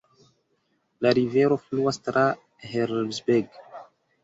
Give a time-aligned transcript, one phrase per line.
[1.07, 2.25] La rivero fluas tra
[2.71, 3.63] Herzberg.